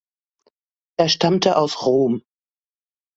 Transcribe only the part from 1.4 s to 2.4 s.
aus Rom.